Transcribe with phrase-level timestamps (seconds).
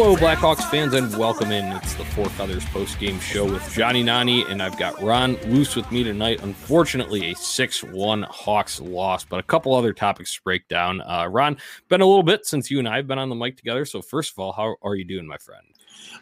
[0.00, 1.64] Hello, Blackhawks fans, and welcome in.
[1.72, 5.74] It's the Four Feathers post game show with Johnny Nani, and I've got Ron Loose
[5.74, 6.40] with me tonight.
[6.40, 11.00] Unfortunately, a 6 1 Hawks loss, but a couple other topics to break down.
[11.00, 11.56] Uh, Ron,
[11.88, 13.84] been a little bit since you and I have been on the mic together.
[13.84, 15.66] So, first of all, how are you doing, my friend?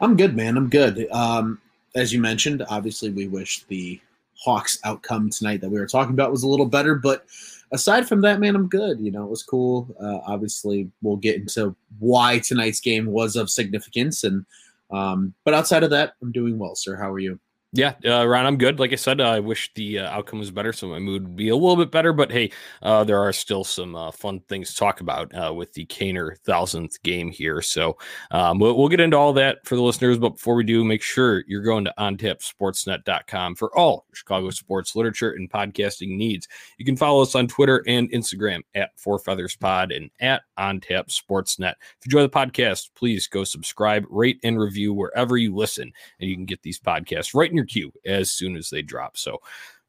[0.00, 0.56] I'm good, man.
[0.56, 1.06] I'm good.
[1.10, 1.60] Um,
[1.94, 4.00] as you mentioned, obviously, we wish the
[4.42, 7.26] Hawks outcome tonight that we were talking about was a little better, but
[7.72, 9.00] aside from that, man, I'm good.
[9.00, 9.94] You know, it was cool.
[10.00, 14.44] Uh, obviously, we'll get into why tonight's game was of significance, and
[14.90, 16.96] um, but outside of that, I'm doing well, sir.
[16.96, 17.38] How are you?
[17.76, 18.80] Yeah, uh, Ron, I'm good.
[18.80, 21.36] Like I said, uh, I wish the uh, outcome was better, so my mood would
[21.36, 22.12] be a little bit better.
[22.12, 22.50] But hey,
[22.82, 26.38] uh, there are still some uh, fun things to talk about uh, with the Kaner
[26.38, 27.60] thousandth game here.
[27.60, 27.98] So
[28.30, 30.18] um, we'll, we'll, get into all that for the listeners.
[30.18, 35.32] But before we do, make sure you're going to ontapsportsnet.com for all Chicago sports literature
[35.32, 36.48] and podcasting needs.
[36.78, 41.08] You can follow us on Twitter and Instagram at Four Feathers Pod and at OnTap
[41.08, 41.74] Sportsnet.
[42.00, 46.30] If you enjoy the podcast, please go subscribe, rate, and review wherever you listen, and
[46.30, 49.16] you can get these podcasts right in your queue as soon as they drop.
[49.16, 49.40] So,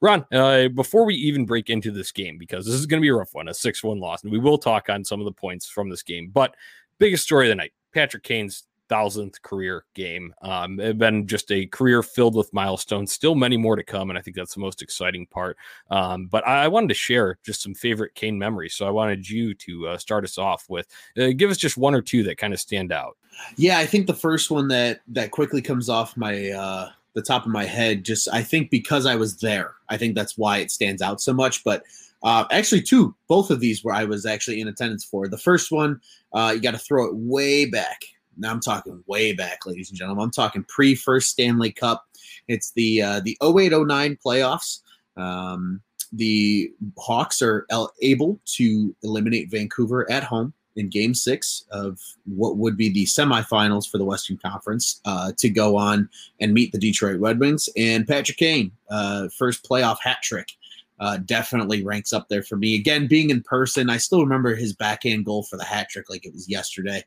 [0.01, 3.09] Ron, uh, before we even break into this game, because this is going to be
[3.09, 5.31] a rough one, a 6 1 loss, and we will talk on some of the
[5.31, 6.29] points from this game.
[6.31, 6.55] But
[6.99, 10.33] biggest story of the night Patrick Kane's thousandth career game.
[10.41, 13.11] Um, it's been just a career filled with milestones.
[13.11, 15.57] Still many more to come, and I think that's the most exciting part.
[15.89, 19.29] Um, but I, I, wanted to share just some favorite Kane memories, so I wanted
[19.29, 22.37] you to uh, start us off with uh, give us just one or two that
[22.37, 23.17] kind of stand out.
[23.55, 27.47] Yeah, I think the first one that that quickly comes off my uh, the top
[27.47, 28.05] of my head.
[28.05, 31.33] Just I think because I was there, I think that's why it stands out so
[31.33, 31.63] much.
[31.63, 31.83] But
[32.21, 35.27] uh, actually, two, both of these where I was actually in attendance for.
[35.27, 35.99] The first one,
[36.33, 38.05] uh, you got to throw it way back.
[38.37, 40.25] Now I'm talking way back, ladies and gentlemen.
[40.25, 42.05] I'm talking pre first Stanley Cup.
[42.47, 44.81] It's the uh, the 0809 playoffs.
[45.17, 45.81] Um,
[46.13, 47.65] the Hawks are
[48.03, 53.89] able to eliminate Vancouver at home in game six of what would be the semifinals
[53.89, 57.69] for the Western Conference uh, to go on and meet the Detroit Red Wings.
[57.75, 60.51] And Patrick Kane, uh, first playoff hat trick,
[60.99, 62.75] uh, definitely ranks up there for me.
[62.75, 66.25] Again, being in person, I still remember his backhand goal for the hat trick like
[66.25, 67.03] it was yesterday.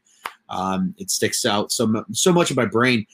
[0.49, 3.07] Um, it sticks out so, so much in my brain.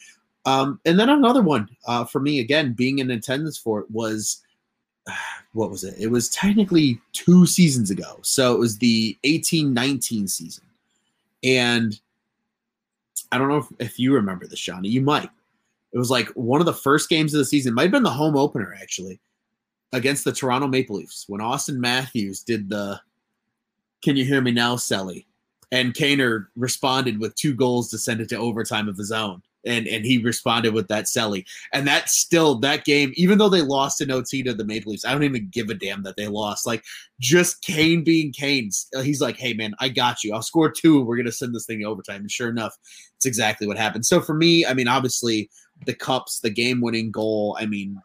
[0.44, 4.42] Um, and then another one uh, for me, again, being in attendance for it was
[5.52, 5.94] what was it?
[5.98, 8.18] It was technically two seasons ago.
[8.22, 10.64] So it was the eighteen nineteen season.
[11.42, 11.98] And
[13.32, 14.88] I don't know if, if you remember this, Johnny.
[14.88, 15.30] You might.
[15.92, 17.72] It was like one of the first games of the season.
[17.72, 19.18] It might have been the home opener, actually,
[19.92, 23.00] against the Toronto Maple Leafs when Auston Matthews did the
[24.02, 25.24] Can You Hear Me Now, Selly?
[25.72, 29.86] And Kaner responded with two goals to send it to overtime of his own and
[29.86, 31.44] and he responded with that Selly.
[31.72, 35.04] And that still that game, even though they lost in OT to the Maple Leafs,
[35.04, 36.66] I don't even give a damn that they lost.
[36.66, 36.84] Like
[37.20, 38.70] just Kane being Kane,
[39.02, 40.32] he's like, "Hey man, I got you.
[40.34, 41.02] I'll score two.
[41.02, 42.76] We're gonna send this thing to overtime." And sure enough,
[43.16, 44.06] it's exactly what happened.
[44.06, 45.50] So for me, I mean, obviously
[45.84, 47.56] the cups, the game-winning goal.
[47.60, 48.00] I mean,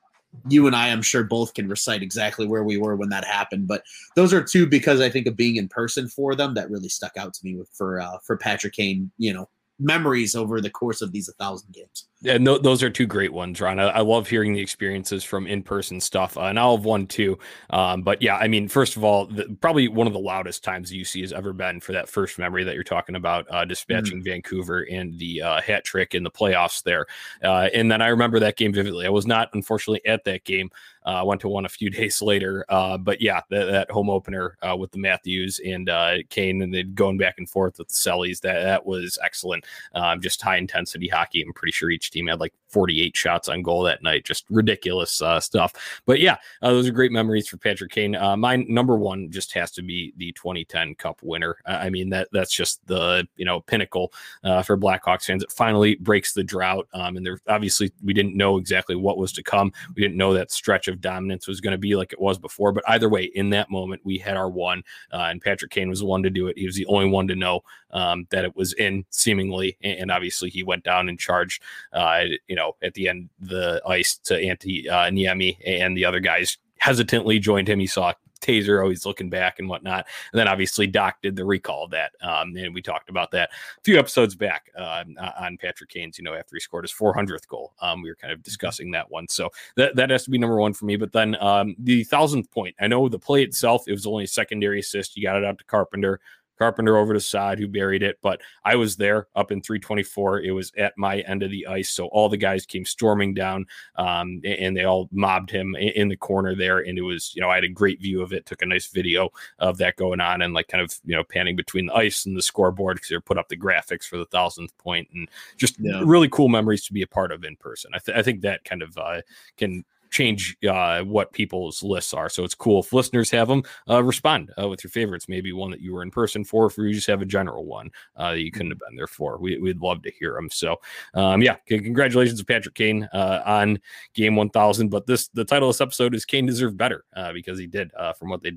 [0.47, 3.67] you and I, I'm sure, both can recite exactly where we were when that happened.
[3.67, 3.83] But
[4.15, 7.17] those are two because I think of being in person for them that really stuck
[7.17, 9.11] out to me with, for uh, for Patrick Kane.
[9.17, 9.49] You know,
[9.81, 12.07] memories over the course of these a thousand games.
[12.23, 13.79] Yeah, no, those are two great ones, Ron.
[13.79, 17.07] I, I love hearing the experiences from in person stuff, uh, and I'll have one
[17.07, 17.39] too.
[17.71, 20.91] Um, but yeah, I mean, first of all, the, probably one of the loudest times
[20.91, 24.23] UC has ever been for that first memory that you're talking about, uh, dispatching mm.
[24.23, 27.07] Vancouver and the uh, hat trick in the playoffs there.
[27.43, 29.07] Uh, and then I remember that game vividly.
[29.07, 30.69] I was not, unfortunately, at that game.
[31.05, 32.65] Uh, I went to one a few days later.
[32.69, 35.89] Uh, but yeah, that, that home opener uh, with the Matthews and
[36.29, 39.65] Kane and then going back and forth with the Sellies, that, that was excellent.
[39.95, 41.41] Um, just high intensity hockey.
[41.41, 44.25] I'm pretty sure each team had like 48 shots on goal that night.
[44.25, 46.01] Just ridiculous uh, stuff.
[46.05, 48.15] But yeah, uh, those are great memories for Patrick Kane.
[48.15, 51.57] Uh, my number one just has to be the 2010 Cup winner.
[51.65, 54.13] I mean that that's just the you know pinnacle
[54.43, 55.43] uh, for Blackhawks fans.
[55.43, 56.87] It finally breaks the drought.
[56.93, 59.71] Um, and there obviously we didn't know exactly what was to come.
[59.95, 62.71] We didn't know that stretch of dominance was going to be like it was before.
[62.71, 65.99] But either way, in that moment, we had our one, uh, and Patrick Kane was
[65.99, 66.57] the one to do it.
[66.57, 70.49] He was the only one to know um, that it was in seemingly, and, obviously
[70.49, 71.63] he went down and charged.
[71.93, 76.19] Uh, you know, at the end the ice to Antti uh, Niemi and the other
[76.19, 77.79] guys hesitantly joined him.
[77.79, 80.07] He saw Tazer always looking back and whatnot.
[80.33, 82.13] And then obviously Doc did the recall of that.
[82.21, 85.03] Um, and we talked about that a few episodes back uh,
[85.39, 87.73] on Patrick Kane's, you know, after he scored his 400th goal.
[87.81, 89.27] Um, we were kind of discussing that one.
[89.27, 90.95] So that, that has to be number one for me.
[90.95, 94.27] But then um, the thousandth point, I know the play itself, it was only a
[94.27, 95.15] secondary assist.
[95.15, 96.19] You got it out to Carpenter.
[96.61, 98.19] Carpenter over to Saad who buried it.
[98.21, 100.41] But I was there up in 324.
[100.41, 101.89] It was at my end of the ice.
[101.89, 103.65] So all the guys came storming down
[103.95, 106.77] um, and they all mobbed him in the corner there.
[106.77, 108.85] And it was, you know, I had a great view of it, took a nice
[108.85, 112.27] video of that going on and like kind of, you know, panning between the ice
[112.27, 115.79] and the scoreboard because they put up the graphics for the thousandth point and just
[115.79, 116.03] yeah.
[116.05, 117.89] really cool memories to be a part of in person.
[117.95, 119.21] I, th- I think that kind of uh,
[119.57, 122.29] can change uh, what people's lists are.
[122.29, 123.63] So it's cool if listeners have them.
[123.89, 126.77] Uh, respond uh, with your favorites, maybe one that you were in person for, if
[126.77, 129.37] you just have a general one uh, that you couldn't have been there for.
[129.39, 130.49] We, would love to hear them.
[130.49, 130.77] So
[131.13, 133.79] um, yeah, congratulations to Patrick Kane uh, on
[134.13, 134.89] game 1000.
[134.89, 137.91] But this the title of this episode is Kane deserved better uh, because he did
[138.17, 138.51] from what they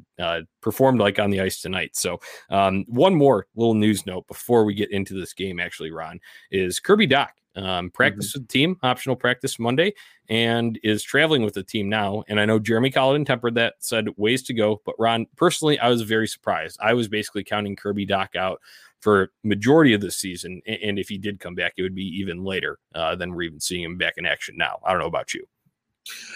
[0.61, 1.95] performed like on the ice tonight.
[1.95, 2.19] So
[2.51, 6.81] um, one more little news note before we get into this game, actually, Ron, is
[6.81, 8.41] Kirby Dach um, practice mm-hmm.
[8.41, 9.95] with the team, optional practice Monday,
[10.29, 12.25] and is traveling with the team now.
[12.29, 14.81] And I know Jeremy Colliton tempered that, said ways to go.
[14.85, 16.79] But Ron, personally, I was very surprised.
[16.83, 18.61] I was basically counting Kirby Dach out
[19.01, 22.43] for majority of the season, and if he did come back, it would be even
[22.43, 24.79] later uh, than we're even seeing him back in action now.
[24.85, 25.47] I don't know about you.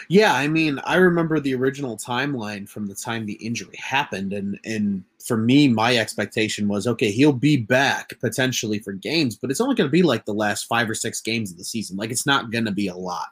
[0.09, 4.59] Yeah, I mean, I remember the original timeline from the time the injury happened, and
[4.65, 9.61] and for me, my expectation was okay, he'll be back potentially for games, but it's
[9.61, 11.97] only going to be like the last five or six games of the season.
[11.97, 13.29] Like it's not going to be a lot.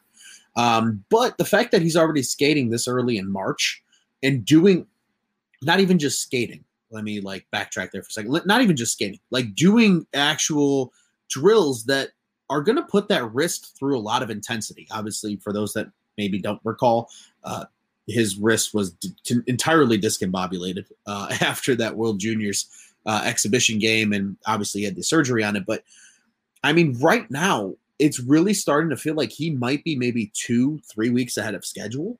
[0.56, 3.82] Um, but the fact that he's already skating this early in March
[4.22, 4.86] and doing
[5.62, 6.64] not even just skating.
[6.90, 8.42] Let me like backtrack there for a second.
[8.46, 10.92] Not even just skating, like doing actual
[11.28, 12.10] drills that
[12.48, 14.86] are going to put that wrist through a lot of intensity.
[14.90, 17.10] Obviously, for those that maybe don't recall,
[17.44, 17.64] uh,
[18.06, 18.96] his wrist was
[19.46, 22.68] entirely discombobulated uh, after that World Juniors
[23.04, 25.66] uh, exhibition game, and obviously had the surgery on it.
[25.66, 25.84] But
[26.62, 30.80] I mean, right now it's really starting to feel like he might be maybe two,
[30.90, 32.18] three weeks ahead of schedule,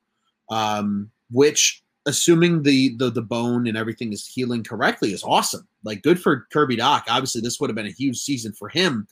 [0.49, 5.67] um, which assuming the, the the bone and everything is healing correctly is awesome.
[5.83, 7.03] Like good for Kirby Dach.
[7.09, 9.07] Obviously, this would have been a huge season for him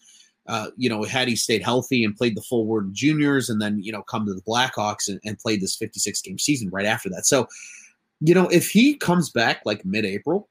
[0.48, 3.82] uh, you know, had he stayed healthy and played the full World Juniors and then,
[3.82, 7.10] you know, come to the Blackhawks and, and played this 56 game season right after
[7.10, 7.26] that.
[7.26, 7.48] So,
[8.20, 10.50] you know, if he comes back like mid April,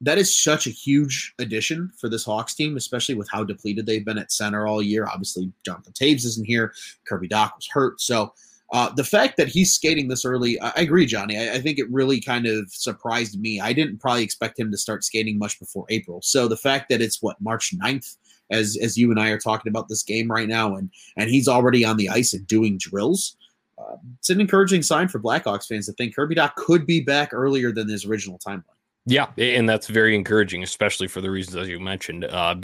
[0.00, 4.04] that is such a huge addition for this Hawks team, especially with how depleted they've
[4.04, 5.06] been at center all year.
[5.06, 6.74] Obviously, Jonathan Toews isn't here.
[7.06, 8.00] Kirby Dach was hurt.
[8.00, 8.34] So,
[8.72, 11.38] uh, the fact that he's skating this early, I, I agree, Johnny.
[11.38, 13.60] I, I, think it really kind of surprised me.
[13.60, 16.20] I didn't probably expect him to start skating much before April.
[16.20, 18.16] So the fact that it's what March 9th
[18.50, 21.48] as as you and I are talking about this game right now, and and he's
[21.48, 23.36] already on the ice and doing drills.
[23.78, 27.30] Uh, it's an encouraging sign for Blackhawks fans to think Kirby Dach could be back
[27.32, 28.64] earlier than his original timeline.
[29.08, 32.24] Yeah, and that's very encouraging, especially for the reasons as you mentioned.
[32.24, 32.56] Uh,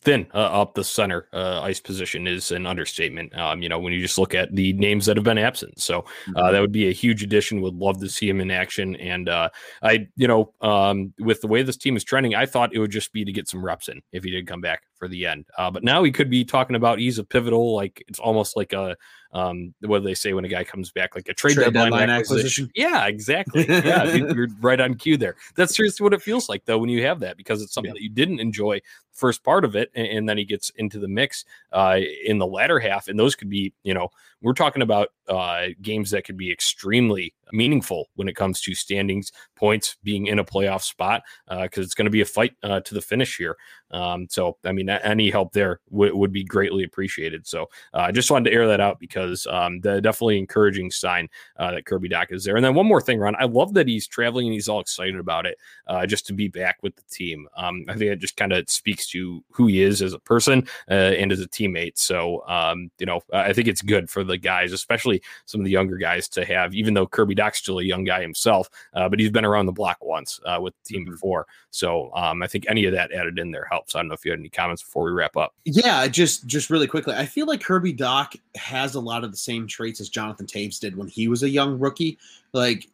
[0.00, 3.36] thin uh, up the center uh, ice position is an understatement.
[3.36, 5.98] Um, you know, when you just look at the names that have been absent, so
[5.98, 6.52] uh, mm-hmm.
[6.52, 7.62] that would be a huge addition.
[7.62, 8.94] Would love to see him in action.
[8.94, 9.48] And uh,
[9.82, 12.92] I, you know, um, with the way this team is trending, I thought it would
[12.92, 15.46] just be to get some reps in if he did come back for the end.
[15.58, 18.72] Uh, but now he could be talking about he's a pivotal, like it's almost like
[18.72, 18.96] a
[19.32, 21.90] um, what do they say when a guy comes back, like a trade, trade deadline,
[21.90, 22.64] deadline acquisition.
[22.64, 22.70] acquisition.
[22.74, 23.66] Yeah, exactly.
[23.68, 25.36] Yeah, you're right on cue there.
[25.54, 27.94] That's seriously what it feels like though when you have that because it's something yeah.
[27.94, 28.80] that you didn't enjoy
[29.12, 32.46] first part of it, and, and then he gets into the mix uh, in the
[32.46, 34.08] latter half, and those could be, you know,
[34.40, 39.32] we're talking about uh, games that could be extremely meaningful when it comes to standings,
[39.56, 42.80] points, being in a playoff spot, because uh, it's going to be a fight uh,
[42.80, 43.56] to the finish here.
[43.90, 47.46] Um, so, I mean, any help there w- would be greatly appreciated.
[47.46, 51.28] So, uh, I just wanted to air that out because um, the definitely encouraging sign
[51.56, 52.56] uh, that Kirby Dach is there.
[52.56, 55.18] And then one more thing, Ron, I love that he's traveling and he's all excited
[55.18, 57.48] about it, uh, just to be back with the team.
[57.56, 60.68] Um, I think it just kind of speaks to who he is as a person
[60.90, 61.96] uh, and as a teammate.
[61.96, 65.70] So, um, you know, I think it's good for the guys, especially some of the
[65.70, 69.30] younger guys, to have, even though Kirby Still a young guy himself, uh, but he's
[69.30, 71.12] been around the block once uh, with the team mm-hmm.
[71.12, 71.46] before.
[71.70, 73.94] So, um, I think any of that added in there helps.
[73.94, 75.54] I don't know if you had any comments before we wrap up.
[75.64, 79.36] Yeah, just just really quickly, I feel like Kirby Dach has a lot of the
[79.36, 82.18] same traits as Jonathan Toews did when he was a young rookie.
[82.52, 82.88] Like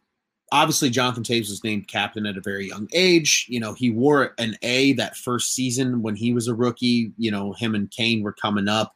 [0.51, 3.45] obviously Jonathan Toews was named captain at a very young age.
[3.49, 7.11] You know, he wore an A that first season when he was a rookie.
[7.17, 8.95] You know, him and Kane were coming up.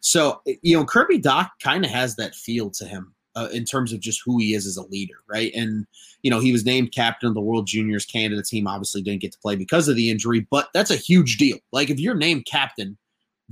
[0.00, 3.92] So, you know, Kirby Dach kind of has that feel to him uh, in terms
[3.92, 5.52] of just who he is as a leader, right?
[5.54, 5.86] And,
[6.22, 8.66] you know, he was named captain of the World Juniors Canada team.
[8.66, 11.58] Obviously, didn't get to play because of the injury, but that's a huge deal.
[11.72, 12.96] Like, if you're named captain,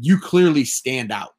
[0.01, 1.35] you clearly stand out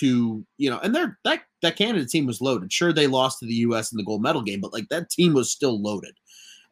[0.00, 2.72] to, you know, and they're that that Canada team was loaded.
[2.72, 3.92] Sure, they lost to the U.S.
[3.92, 6.16] in the gold medal game, but like that team was still loaded.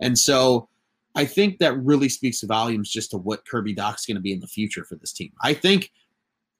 [0.00, 0.68] And so
[1.14, 4.40] I think that really speaks volumes just to what Kirby Dach's going to be in
[4.40, 5.32] the future for this team.
[5.42, 5.92] I think,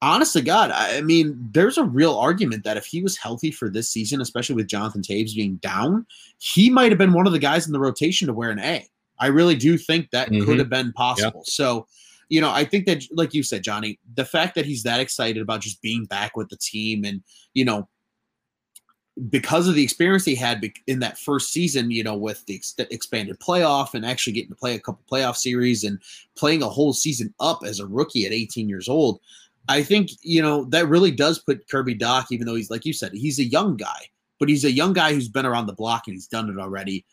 [0.05, 3.69] honest to God, I mean, there's a real argument that if he was healthy for
[3.69, 6.07] this season, especially with Jonathan Toews being down,
[6.39, 8.87] he might have been one of the guys in the rotation to wear an A.
[9.19, 10.45] I really do think that mm-hmm.
[10.45, 11.43] could have been possible.
[11.47, 11.53] Yeah.
[11.53, 11.87] So,
[12.29, 15.41] you know, I think that, like you said, Johnny, the fact that he's that excited
[15.41, 17.23] about just being back with the team and,
[17.55, 17.89] you know,
[19.29, 22.75] because of the experience he had in that first season, you know, with the ex-
[22.91, 26.01] expanded playoff and actually getting to play a couple playoff series and
[26.35, 29.21] playing a whole season up as a rookie at 18 years old,
[29.69, 32.93] I think, you know, that really does put Kirby Dach, even though he's, like you
[32.93, 36.05] said, he's a young guy, but he's a young guy who's been around the block
[36.07, 37.05] and he's done it already.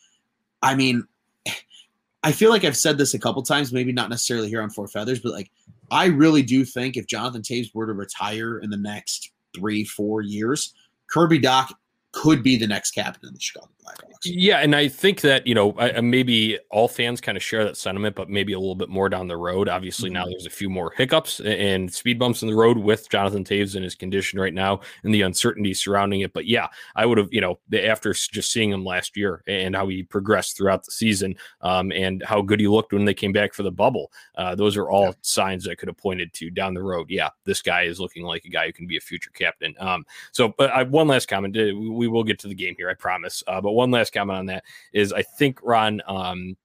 [0.62, 1.06] I mean,
[2.24, 4.86] I feel like I've said this a couple times, maybe not necessarily here on Four
[4.86, 5.50] Feathers, but like,
[5.90, 10.20] I really do think if Jonathan Toews were to retire in the next three, four
[10.20, 10.72] years,
[11.08, 11.72] Kirby Dach
[12.12, 14.18] could be the next captain of the Chicago Blackhawks.
[14.24, 17.76] Yeah, and I think that you know I, maybe all fans kind of share that
[17.76, 19.68] sentiment, but maybe a little bit more down the road.
[19.68, 20.14] Obviously, mm-hmm.
[20.14, 23.74] now there's a few more hiccups and speed bumps in the road with Jonathan Toews
[23.74, 26.32] and his condition right now and the uncertainty surrounding it.
[26.32, 29.88] But yeah, I would have you know after just seeing him last year and how
[29.88, 33.54] he progressed throughout the season um, and how good he looked when they came back
[33.54, 34.12] for the bubble.
[34.36, 35.12] Uh, those are all yeah.
[35.22, 37.06] signs that could have pointed to down the road.
[37.08, 39.74] Yeah, this guy is looking like a guy who can be a future captain.
[39.80, 41.56] Um, so, but I, one last comment.
[41.56, 43.44] Uh, we will get to the game here, I promise.
[43.46, 46.56] Uh, but one last comment on that is I think Ron, um,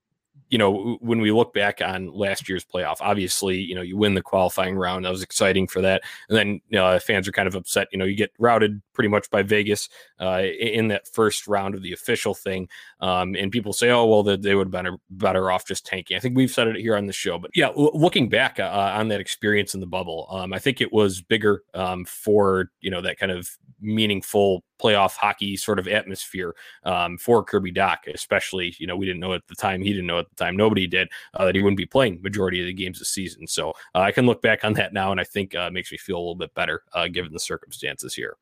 [0.50, 4.14] you know, when we look back on last year's playoff, obviously, you know, you win
[4.14, 5.04] the qualifying round.
[5.04, 6.02] That was exciting for that.
[6.28, 7.88] And then you know, fans are kind of upset.
[7.92, 9.88] You know, you get routed pretty much by Vegas
[10.20, 12.68] uh, in that first round of the official thing.
[13.00, 16.16] Um, and people say, oh, well, they, they would have been better off just tanking.
[16.16, 17.38] I think we've said it here on the show.
[17.38, 20.92] But yeah, looking back uh, on that experience in the bubble, um, I think it
[20.92, 26.54] was bigger um, for, you know, that kind of meaningful playoff hockey sort of atmosphere
[26.84, 30.06] um, for Kirby Dach, especially, you know, we didn't know at the time, he didn't
[30.06, 32.72] know at the time, nobody did, uh, that he wouldn't be playing majority of the
[32.72, 33.46] games this season.
[33.46, 35.98] So uh, I can look back on that now and I think uh, makes me
[35.98, 38.36] feel a little bit better uh, given the circumstances here.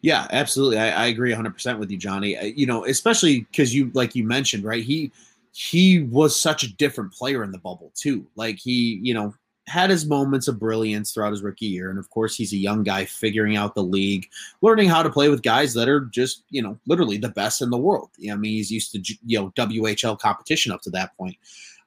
[0.00, 0.78] Yeah, absolutely.
[0.78, 2.36] I, I agree 100% with you, Johnny.
[2.36, 4.82] Uh, you know, especially because you, like you mentioned, right?
[4.82, 5.12] He,
[5.52, 8.26] he was such a different player in the bubble too.
[8.36, 9.34] Like he, you know,
[9.68, 11.90] had his moments of brilliance throughout his rookie year.
[11.90, 14.28] And of course, he's a young guy figuring out the league,
[14.62, 17.70] learning how to play with guys that are just, you know, literally the best in
[17.70, 18.10] the world.
[18.30, 21.36] I mean, he's used to, you know, WHL competition up to that point.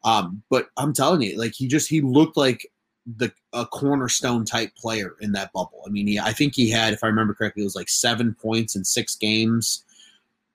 [0.03, 2.71] Um, but I'm telling you, like, he just, he looked like
[3.17, 5.83] the a cornerstone type player in that bubble.
[5.85, 8.35] I mean, he, I think he had, if I remember correctly, it was like seven
[8.35, 9.83] points in six games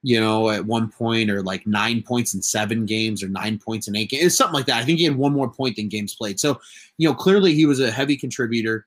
[0.03, 3.89] you know, at one point, or like nine points in seven games, or nine points
[3.89, 4.79] in eight games, something like that.
[4.79, 6.39] I think he had one more point than games played.
[6.39, 6.61] So,
[6.99, 8.87] you know, clearly he was a heavy contributor.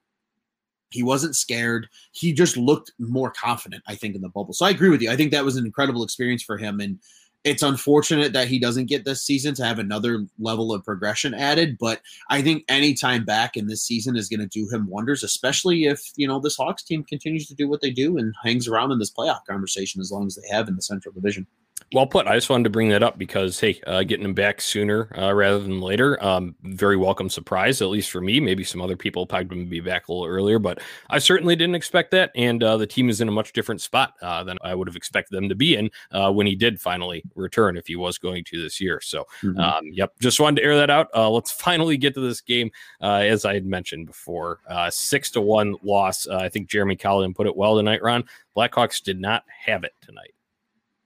[0.92, 1.88] He wasn't scared.
[2.14, 4.54] He just looked more confident, I think, in the bubble.
[4.54, 5.12] So I agree with you.
[5.12, 6.80] I think that was an incredible experience for him.
[6.80, 7.00] And
[7.44, 11.78] it's unfortunate that he doesn't get this season to have another level of progression added,
[11.80, 15.24] but I think any time back in this season is going to do him wonders,
[15.24, 18.68] especially if, you know, this Hawks team continues to do what they do and hangs
[18.68, 21.48] around in this playoff conversation as long as they have in the Central Division.
[21.92, 22.28] Well put.
[22.28, 25.34] I just wanted to bring that up because, hey, uh, getting him back sooner uh,
[25.34, 28.40] rather than later, um, very welcome surprise, at least for me.
[28.40, 31.76] Maybe some other people probably would be back a little earlier, but I certainly didn't
[31.76, 32.32] expect that.
[32.36, 34.96] And uh, the team is in a much different spot uh, than I would have
[34.96, 38.44] expected them to be in uh, when he did finally return, if he was going
[38.46, 39.02] to this year.
[39.02, 39.60] So, mm-hmm.
[39.60, 41.08] um, yep, just wanted to air that out.
[41.16, 42.72] Uh, let's finally get to this game.
[43.02, 44.60] as I had mentioned before,
[44.90, 46.28] six to one loss.
[46.28, 48.26] I think Jeremy Colliton put it well tonight, Ron.
[48.56, 50.34] Blackhawks did not have it tonight.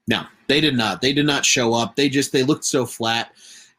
[0.08, 1.02] No, they did not.
[1.02, 1.96] They did not show up.
[1.96, 3.32] They just they looked so flat.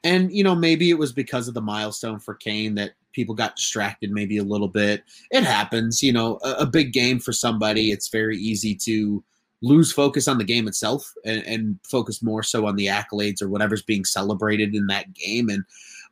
[0.02, 3.56] And you know, maybe it was because of the milestone for Kane that people got
[3.56, 5.04] distracted maybe a little bit.
[5.30, 9.22] It happens, you know, a, a big game for somebody, it's very easy to
[9.62, 13.48] lose focus on the game itself and, and, focus more so on the accolades or
[13.48, 15.48] whatever's being celebrated in that game.
[15.48, 15.64] And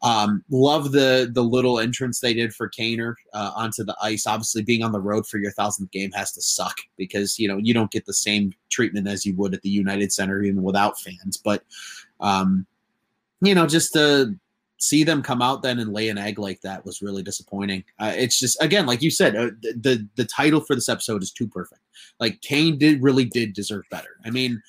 [0.02, 4.26] um, love the the little entrance they did for Kaner uh, onto the ice.
[4.26, 7.56] Obviously, being on the road for your thousandth game has to suck because you know
[7.56, 11.00] you don't get the same treatment as you would at the United Center even without
[11.00, 11.36] fans.
[11.36, 11.62] But
[12.20, 12.66] um,
[13.40, 14.34] you know, just to
[14.78, 17.84] see them come out then and lay an egg like that was really disappointing.
[18.00, 21.22] Uh, it's just again, like you said, uh, the, the the title for this episode
[21.22, 21.80] is too perfect.
[22.18, 24.16] Like Kane did really did deserve better.
[24.24, 24.60] I mean,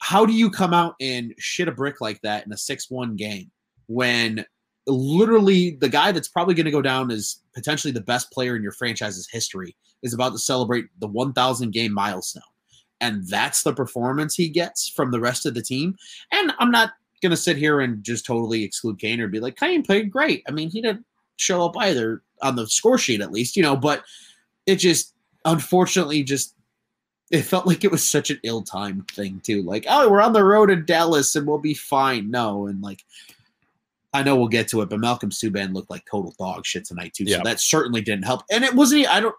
[0.00, 3.16] how do you come out and shit a brick like that in a six one
[3.16, 3.50] game
[3.88, 4.46] when
[4.86, 8.62] literally the guy that's probably going to go down as potentially the best player in
[8.62, 12.42] your franchise's history is about to celebrate the 1000 game milestone.
[13.00, 15.96] And that's the performance he gets from the rest of the team.
[16.32, 19.56] And i'm not going to sit here and just totally exclude kane or be like
[19.56, 20.42] kane played great.
[20.48, 21.04] I mean he didn't
[21.36, 24.02] show up either on the score sheet at least you know but
[24.66, 26.54] it just unfortunately just
[27.30, 29.62] it felt like it was such an ill-timed thing too.
[29.62, 32.30] Like oh we're on the road in dallas and we'll be fine.
[32.30, 33.04] No and like
[34.12, 37.14] I know we'll get to it, but Malcolm Subban looked like total dog shit tonight
[37.14, 37.26] too.
[37.28, 38.42] So that certainly didn't help.
[38.50, 39.08] And it wasn't.
[39.08, 39.36] I don't.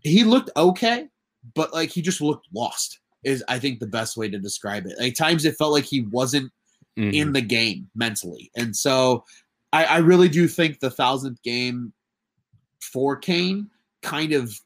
[0.00, 1.08] He looked okay,
[1.54, 2.98] but like he just looked lost.
[3.22, 4.96] Is I think the best way to describe it.
[4.98, 6.50] Like times it felt like he wasn't
[6.98, 7.14] mm-hmm.
[7.14, 8.50] in the game mentally.
[8.56, 9.24] And so
[9.72, 11.92] I, I really do think the thousandth game
[12.80, 13.70] for Kane
[14.02, 14.58] kind of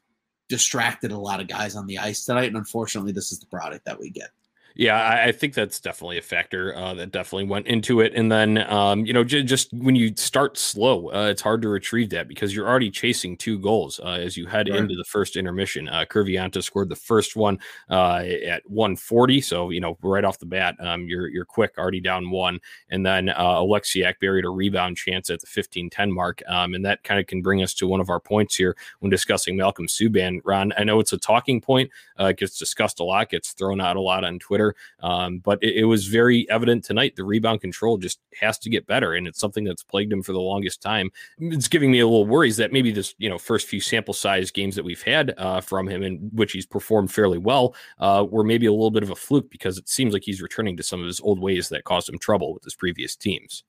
[0.49, 2.47] distracted a lot of guys on the ice tonight.
[2.47, 4.29] And unfortunately, this is the product that we get.
[4.77, 8.13] Yeah, I, I, think that's definitely a factor uh, that definitely went into it.
[8.13, 11.67] And then, um, you know, j- just when you start slow, uh, it's hard to
[11.69, 14.77] retrieve that because you're already chasing two goals uh, as you head right.
[14.77, 15.89] into the first intermission.
[15.89, 17.57] Uh, Kiviranta scored the first one
[17.89, 21.99] uh, at 140, so you know right off the bat, um, you're you're quick, already
[21.99, 26.75] down one, and then uh, Oleksiak buried a rebound chance at the 15-10 mark, um,
[26.75, 29.57] and that kind of can bring us to one of our points here when discussing
[29.57, 30.39] Malcolm Subban.
[30.43, 33.81] Ron, I know it's a talking point, uh, it gets discussed a lot, gets thrown
[33.81, 34.66] out a lot on Twitter.
[35.01, 38.87] Um, but it, it, was very evident tonight the rebound control just has to get
[38.87, 41.11] better, and it's something that's plagued him for the longest time.
[41.39, 44.51] It's giving me a little worries that maybe this you know first few sample size
[44.51, 48.43] games that we've had uh, from him, in which he's performed fairly well, uh, were
[48.43, 50.99] maybe a little bit of a fluke because it seems like he's returning to some
[50.99, 53.63] of his old ways that caused him trouble with his previous teams.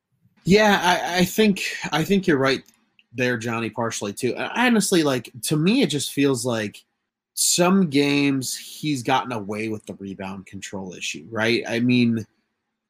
[0.44, 1.62] Yeah, I, I think
[1.92, 2.62] I think you're right
[3.12, 4.34] there, Johnny, partially too.
[4.36, 6.84] Honestly, like to me, it just feels like
[7.40, 11.62] some games he's gotten away with the rebound control issue, right?
[11.68, 12.26] I mean,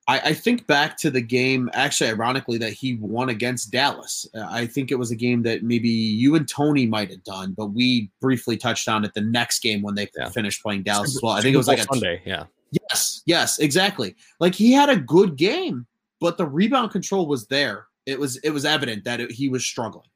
[0.07, 4.27] I, I, think back to the game, actually, ironically, that he won against Dallas.
[4.35, 7.67] I think it was a game that maybe you and Tony might have done, but
[7.67, 10.31] we briefly touched on it the next game when they yeah.
[10.31, 11.35] finished playing Dallas as well.
[11.35, 12.45] I think it was like a Sunday, yeah.
[12.91, 14.17] Yes, yes, exactly.
[14.41, 15.87] Like he had a good game,
[16.23, 17.87] but the rebound control was there.
[18.07, 20.09] It was it was evident that it, he was struggling.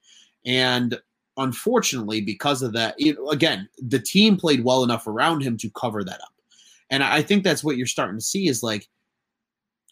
[0.47, 0.99] And
[1.37, 6.05] unfortunately, because of that, it, again, the team played well enough around him to cover
[6.05, 6.33] that up.
[6.91, 8.87] And I think that's what you're starting to see is like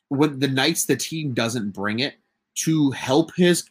[0.08, 2.14] when the nights the team doesn't bring it
[2.56, 3.64] to help his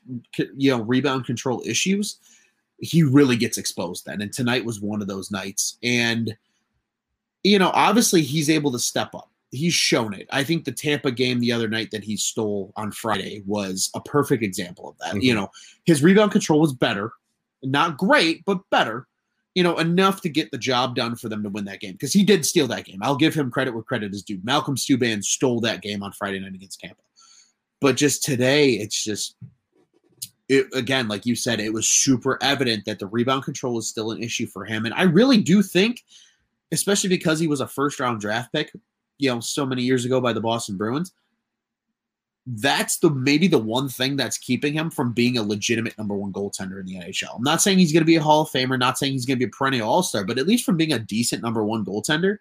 [0.55, 2.17] you know rebound control issues,
[2.79, 4.21] he really gets exposed then.
[4.21, 5.77] And tonight was one of those nights.
[5.83, 6.35] And
[7.43, 9.29] you know, obviously he's able to step up.
[9.51, 10.27] He's shown it.
[10.31, 14.01] I think the Tampa game the other night that he stole on Friday was a
[14.01, 15.09] perfect example of that.
[15.09, 15.21] Mm-hmm.
[15.21, 15.51] You know,
[15.85, 17.11] his rebound control was better
[17.63, 19.07] not great, but better,
[19.55, 21.93] you know, enough to get the job done for them to win that game.
[21.93, 22.99] Because he did steal that game.
[23.01, 24.39] I'll give him credit where credit is due.
[24.43, 27.01] Malcolm Subban stole that game on Friday night against Tampa.
[27.81, 29.35] But just today, it's just
[30.49, 34.11] it, again, like you said, it was super evident that the rebound control is still
[34.11, 34.85] an issue for him.
[34.85, 36.03] And I really do think,
[36.71, 38.71] especially because he was a first round draft pick,
[39.19, 41.13] you know, so many years ago by the Boston Bruins,
[42.55, 46.33] that's the maybe the one thing that's keeping him from being a legitimate number one
[46.33, 47.35] goaltender in the NHL.
[47.35, 49.37] I'm not saying he's going to be a Hall of Famer, not saying he's going
[49.37, 51.85] to be a perennial All Star, but at least from being a decent number one
[51.85, 52.37] goaltender,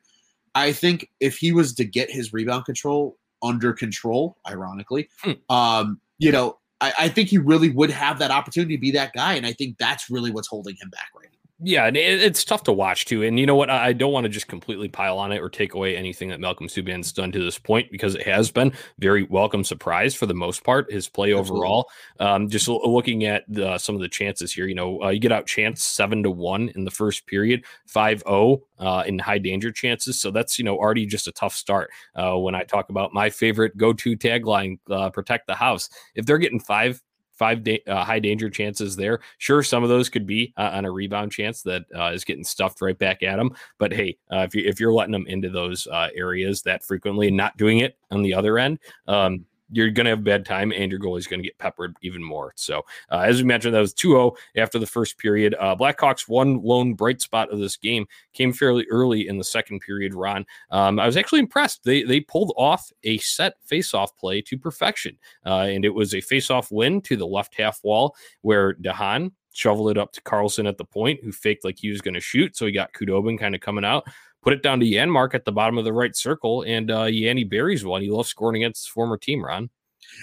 [0.55, 5.33] I think if he was to get his rebound control under control, ironically, hmm.
[5.55, 9.12] um, you know, I, I think he really would have that opportunity to be that
[9.12, 11.38] guy, and I think that's really what's holding him back right now.
[11.61, 13.25] Yeah, and it, it's tough to watch too.
[13.25, 13.68] And you know what?
[13.68, 16.68] I don't want to just completely pile on it or take away anything that Malcolm
[16.68, 20.62] Subban's done to this point because it has been very welcome surprise for the most
[20.62, 20.90] part.
[20.92, 21.57] His play Absolutely.
[21.57, 21.88] overall,
[22.21, 25.33] um, just looking at the, some of the chances here, you know, uh, you get
[25.33, 30.21] out chance seven to one in the first period, 5-0 uh, in high danger chances.
[30.21, 31.90] So that's you know already just a tough start.
[32.14, 36.38] Uh, when I talk about my favorite go-to tagline, uh, "Protect the house," if they're
[36.38, 37.03] getting five
[37.38, 39.20] five da- uh, high danger chances there.
[39.38, 42.44] Sure, some of those could be uh, on a rebound chance that uh, is getting
[42.44, 43.55] stuffed right back at them.
[43.79, 47.29] But hey, uh, if you if you're letting them into those uh, areas that frequently
[47.29, 50.73] and not doing it on the other end, um, you're going to have bad time
[50.73, 52.53] and your goalie is going to get peppered even more.
[52.57, 55.55] So, uh, as we mentioned, that was 2 0 after the first period.
[55.59, 59.81] Uh, Blackhawks' one lone bright spot of this game came fairly early in the second
[59.81, 60.47] period, Ron.
[60.71, 61.85] Um, I was actually impressed.
[61.85, 66.21] They, they pulled off a set face-off play to perfection, uh, and it was a
[66.21, 70.67] face-off win to the left half wall where de Haan shoveled it up to Carlson
[70.67, 72.57] at the point, who faked like he was going to shoot.
[72.57, 74.07] So he got Khudobin kind of coming out
[74.49, 77.45] put it down to Janmark at the bottom of the right circle, and uh, Yanni
[77.45, 78.01] buries one.
[78.01, 79.69] He loves scoring against his former team, Ron.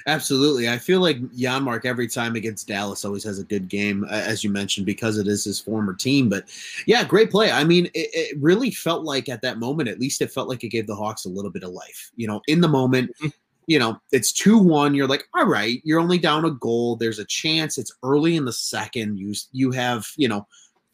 [0.08, 0.68] Absolutely.
[0.68, 4.50] I feel like Janmark every time against Dallas always has a good game, as you
[4.50, 6.28] mentioned, because it is his former team.
[6.28, 6.46] But
[6.88, 7.52] yeah, great play.
[7.52, 10.64] I mean, it, it, really felt like at that moment, at least it felt like
[10.64, 12.10] it gave the Hawks a little bit of life.
[12.16, 13.28] You know, in the moment, mm-hmm.
[13.68, 14.96] you know, it's 2 1.
[14.96, 16.96] You're like, all right, you're only down a goal.
[16.96, 17.78] There's a chance.
[17.78, 19.20] It's early in the second.
[19.20, 20.48] You, you have, you know,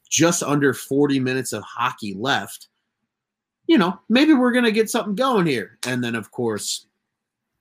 [0.09, 2.67] just under 40 minutes of hockey left
[3.67, 5.77] you know, maybe we're going to get something going here.
[5.85, 6.87] And then, of course,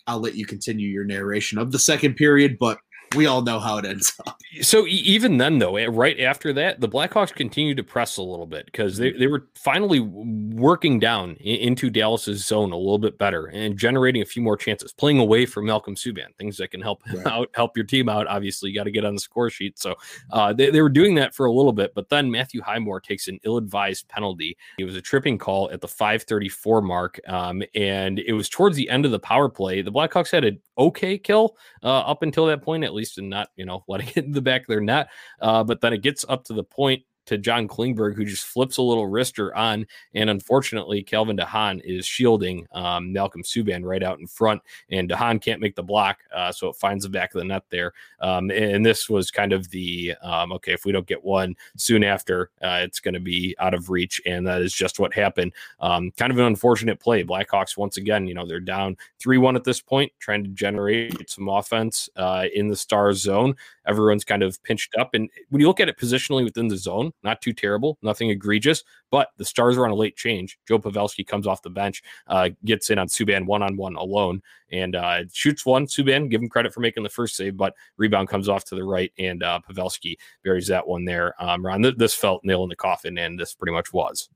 [0.07, 2.79] I'll let you continue your narration of the second period, but
[3.17, 4.41] we all know how it ends up.
[4.63, 8.47] So even then, though, eh, right after that, the Blackhawks continued to press a little
[8.47, 13.47] bit because they, they were finally working down into Dallas's zone a little bit better
[13.47, 17.03] and generating a few more chances, playing away from Malcolm Subban, things that can help
[17.13, 17.27] right.
[17.27, 18.27] out, help your team out.
[18.29, 19.79] Obviously, you got to get on the score sheet.
[19.79, 19.97] So
[20.31, 23.29] uh, they, they were doing that for a little bit, but then Matthew Highmore takes
[23.29, 24.57] an ill-advised penalty.
[24.79, 28.89] It was a tripping call at the 534 mark, um, and it was towards the
[28.89, 29.83] end of the power play.
[29.83, 33.49] The Blackhawks had an okay kill uh, up until that point, at least, and not
[33.57, 35.09] you know letting it in the back of their net.
[35.41, 38.77] Uh, but then it gets up to the point to John Klingberg, who just flips
[38.77, 39.87] a little wrister on.
[40.15, 45.41] And unfortunately, Calvin DeHaan is shielding um, Malcolm Subban right out in front, and DeHaan
[45.41, 46.19] can't make the block.
[46.35, 47.93] Uh, so it finds the back of the net there.
[48.21, 52.03] Um, and this was kind of the um, okay, if we don't get one soon
[52.03, 54.21] after, uh, it's going to be out of reach.
[54.27, 55.53] And that is just what happened.
[55.79, 57.23] Um, kind of an unfortunate play.
[57.23, 61.31] Blackhawks, once again, you know, they're down 3 1 at this point, trying to generate
[61.31, 63.55] some offense uh, in the star zone.
[63.91, 65.15] Everyone's kind of pinched up.
[65.15, 68.85] And when you look at it positionally within the zone, not too terrible, nothing egregious,
[69.11, 70.59] but the Stars are on a late change.
[70.69, 74.43] Joe Pavelski comes off the bench, uh, gets in on Subban one on one alone,
[74.71, 75.87] and uh, shoots one.
[75.87, 78.85] Subban, give him credit for making the first save, but rebound comes off to the
[78.85, 81.35] right, and uh, Pavelski buries that one there.
[81.43, 84.29] Um, Ron, th- this felt nail in the coffin, and this pretty much was.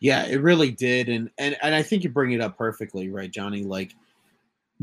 [0.00, 3.30] Yeah, it really did, and and and I think you bring it up perfectly, right,
[3.30, 3.62] Johnny?
[3.62, 3.94] Like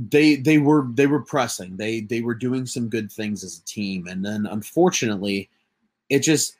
[0.09, 3.65] they they were they were pressing, they they were doing some good things as a
[3.65, 5.49] team, and then unfortunately,
[6.09, 6.55] it just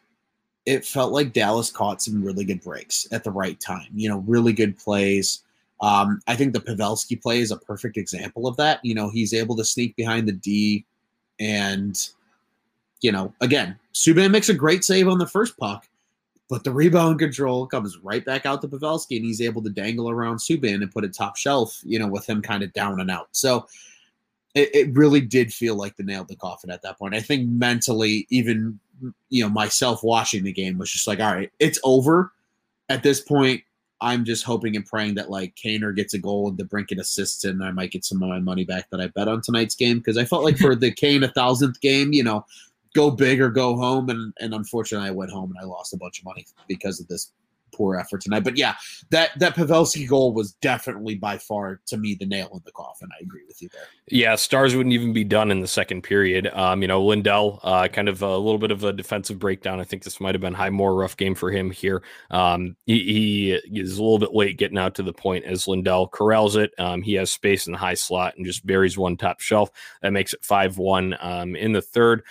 [0.65, 3.87] it felt like Dallas caught some really good breaks at the right time.
[3.95, 5.43] You know, really good plays.
[5.81, 8.79] Um, I think the Pavelski play is a perfect example of that.
[8.83, 10.85] You know, he's able to sneak behind the D,
[11.39, 11.97] and
[13.01, 15.87] you know, again, Subban makes a great save on the first puck,
[16.51, 20.09] but the rebound control comes right back out to Pavelski, and he's able to dangle
[20.09, 21.79] around Subban and put it top shelf.
[21.85, 23.29] You know, with him kind of down and out.
[23.31, 23.67] So
[24.53, 27.15] it, it really did feel like the nail in the coffin at that point.
[27.15, 28.77] I think mentally, even
[29.29, 32.33] you know, myself watching the game was just like, all right, it's over.
[32.89, 33.63] At this point,
[34.01, 37.63] I'm just hoping and praying that like Kaner gets a goal and DeBrincat assists and
[37.63, 40.17] I might get some of my money back that I bet on tonight's game because
[40.17, 42.45] I felt like for the Kane a thousandth game, you know,
[42.93, 45.97] go big or go home and and unfortunately I went home and I lost a
[45.97, 47.31] bunch of money because of this
[47.71, 48.43] poor effort tonight.
[48.43, 48.75] But yeah,
[49.09, 53.09] that that Pavelski goal was definitely by far to me the nail in the coffin.
[53.11, 53.83] I agree with you there.
[54.09, 56.47] Yeah, Stars wouldn't even be done in the second period.
[56.53, 59.79] Um, you know, Lindell, uh, kind of a little bit of a defensive breakdown.
[59.79, 62.03] I think this might have been Highmore rough game for him here.
[62.29, 66.07] Um, he, he, is a little bit late getting out to the point as Lindell
[66.07, 66.71] corrals it.
[66.77, 69.69] Um, he has space in the high slot and just buries one top shelf.
[70.01, 72.23] That makes it five one um, in the third.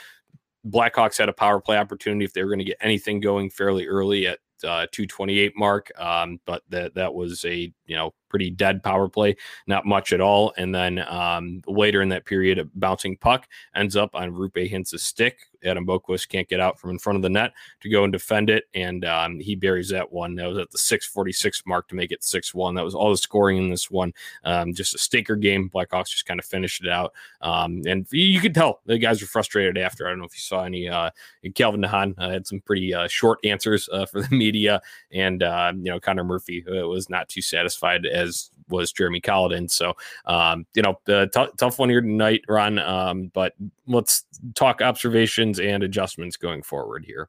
[0.69, 3.87] Blackhawks had a power play opportunity if they were going to get anything going fairly
[3.87, 5.91] early at uh, 228 mark.
[5.99, 10.21] Um, but that that was a you know pretty dead power play, not much at
[10.21, 10.55] all.
[10.57, 15.03] And then um, later in that period, a bouncing puck ends up on Roope Hintz's
[15.03, 15.51] stick.
[15.65, 18.51] Adam Boqvist can't get out from in front of the net to go and defend
[18.51, 20.35] it, and um, he buries that one.
[20.35, 22.77] That was at the 6:46 mark to make it 6-1.
[22.77, 24.13] That was all the scoring in this one.
[24.45, 25.71] Um, just a stinker game.
[25.71, 29.27] Blackhawks just kind of finished it out, um, and you could tell the guys were
[29.27, 30.07] frustrated after.
[30.07, 30.89] I don't know if you saw any.
[30.89, 31.11] Uh,
[31.55, 34.81] Calvin DeHaan uh, had some pretty uh, short answers uh, for the media,
[35.13, 39.69] and uh, you know Connor Murphy was not too satisfied as was Jeremy Colliton.
[39.69, 39.95] So,
[40.27, 42.79] um, you know, the t- tough one here tonight, Ron.
[42.79, 43.55] Um, but
[43.87, 47.29] let's talk observations and adjustments going forward here.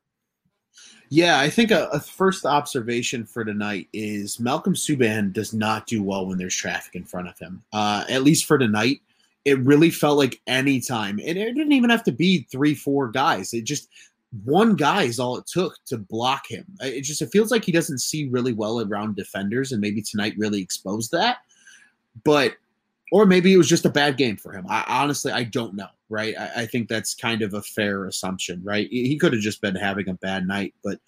[1.09, 6.01] Yeah, I think a, a, first observation for tonight is Malcolm Subban does not do
[6.01, 7.61] well when there's traffic in front of him.
[7.73, 9.01] Uh, at least for tonight,
[9.43, 13.09] it really felt like any time, and it didn't even have to be three, four
[13.09, 13.53] guys.
[13.53, 13.89] It just
[14.43, 16.65] one guy is all it took to block him.
[16.79, 20.35] It just it feels like he doesn't see really well around defenders, and maybe tonight
[20.37, 21.39] really exposed that.
[22.23, 22.55] But
[23.11, 24.65] or maybe it was just a bad game for him.
[24.69, 25.89] I honestly I don't know.
[26.09, 26.33] Right?
[26.37, 28.61] I, I think that's kind of a fair assumption.
[28.63, 28.87] Right?
[28.89, 30.99] He could have just been having a bad night, but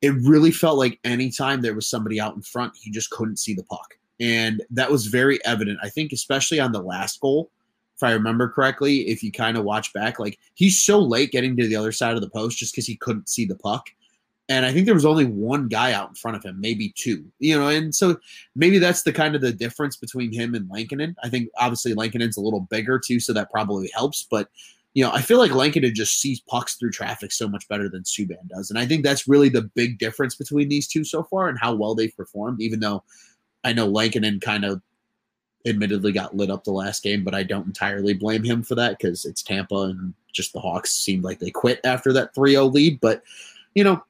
[0.00, 3.54] it really felt like anytime there was somebody out in front, he just couldn't see
[3.54, 5.78] the puck, and that was very evident.
[5.82, 7.50] I think especially on the last goal
[7.96, 11.56] if I remember correctly, if you kind of watch back, like he's so late getting
[11.56, 13.86] to the other side of the post just because he couldn't see the puck.
[14.48, 17.24] And I think there was only one guy out in front of him, maybe two,
[17.38, 18.16] you know, and so
[18.56, 21.16] maybe that's the kind of the difference between him and Lankinen.
[21.22, 24.26] I think obviously Lankinen's a little bigger too, so that probably helps.
[24.28, 24.48] But
[24.94, 28.02] you know, I feel like Lankinen just sees pucks through traffic so much better than
[28.02, 28.68] Subban does.
[28.68, 31.74] And I think that's really the big difference between these two so far and how
[31.74, 33.02] well they've performed, even though
[33.64, 34.82] I know Lankinen kind of
[35.66, 38.98] admittedly got lit up the last game, but I don't entirely blame him for that
[38.98, 42.66] because it's Tampa and just the Hawks seemed like they quit after that 3 0
[42.66, 43.00] lead.
[43.00, 43.22] But,
[43.74, 44.02] you know,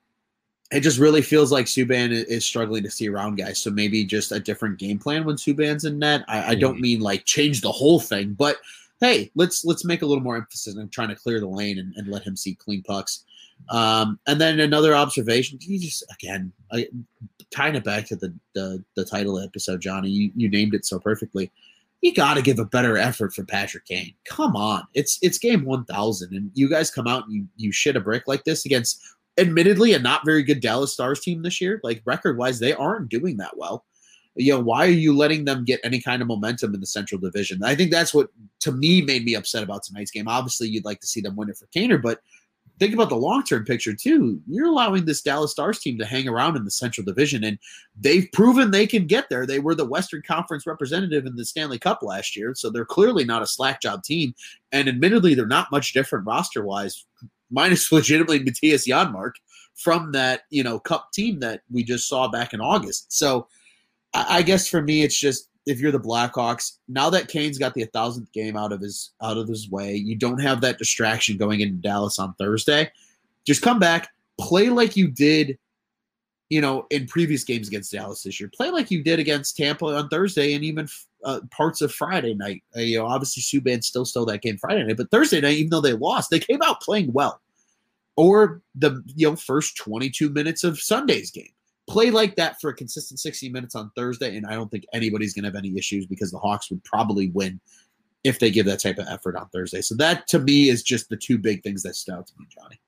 [0.70, 3.60] it just really feels like Subban is struggling to see around guys.
[3.60, 6.24] So maybe just a different game plan when Subban's in net.
[6.28, 6.82] I, I don't mm-hmm.
[6.82, 8.56] mean like change the whole thing, but
[9.00, 11.94] hey, let's let's make a little more emphasis on trying to clear the lane and,
[11.96, 13.24] and let him see clean pucks.
[13.68, 16.88] Um, and then another observation, you just again I,
[17.50, 20.10] tying it back to the, the the title episode, Johnny.
[20.10, 21.50] You, you named it so perfectly.
[22.00, 24.14] You got to give a better effort for Patrick Kane.
[24.28, 27.72] Come on, it's it's game one thousand, and you guys come out and you you
[27.72, 29.00] shit a brick like this against,
[29.38, 31.80] admittedly, a not very good Dallas Stars team this year.
[31.82, 33.84] Like record wise, they aren't doing that well
[34.34, 37.20] you know, why are you letting them get any kind of momentum in the Central
[37.20, 37.62] Division?
[37.62, 40.28] I think that's what, to me, made me upset about tonight's game.
[40.28, 42.20] Obviously, you'd like to see them win it for Kaner, but
[42.82, 44.40] think about the long term picture too.
[44.48, 47.56] You're allowing this Dallas Stars team to hang around in the Central Division, and
[47.98, 49.46] they've proven they can get there.
[49.46, 53.24] They were the Western Conference representative in the Stanley Cup last year, so they're clearly
[53.24, 54.34] not a slack job team.
[54.72, 57.06] And admittedly, they're not much different roster wise,
[57.50, 59.32] minus legitimately Mattias Janmark
[59.74, 63.12] from that you know Cup team that we just saw back in August.
[63.12, 63.46] So
[64.12, 67.84] I guess for me, it's just if you're the Blackhawks, now that Kane's got the
[67.86, 71.60] thousandth game out of his out of his way, you don't have that distraction going
[71.60, 72.90] into Dallas on Thursday.
[73.46, 74.08] Just come back,
[74.40, 75.58] play like you did,
[76.48, 78.50] you know, in previous games against Dallas this year.
[78.54, 80.88] Play like you did against Tampa on Thursday and even
[81.24, 82.62] uh, parts of Friday night.
[82.76, 85.70] Uh, you know, obviously Subban still stole that game Friday night, but Thursday night, even
[85.70, 87.40] though they lost, they came out playing well.
[88.16, 91.52] Or the you know first 22 minutes of Sunday's game
[91.88, 95.34] play like that for a consistent 60 minutes on Thursday, and I don't think anybody's
[95.34, 97.60] going to have any issues because the Hawks would probably win
[98.24, 99.80] if they give that type of effort on Thursday.
[99.80, 102.46] So that to me is just the two big things that stood out to me,
[102.48, 102.80] Johnny.